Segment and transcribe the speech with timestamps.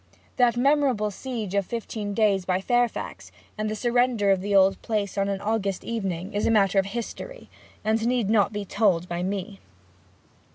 [0.37, 5.15] That memorable siege of fifteen days by Fairfax, and the surrender of the old place
[5.15, 7.51] on an August evening, is matter of history,
[7.83, 9.59] and need not be told by me.